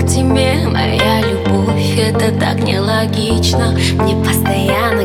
[0.00, 3.76] к тебе, моя любовь, это так нелогично.
[3.98, 5.04] Мне постоянно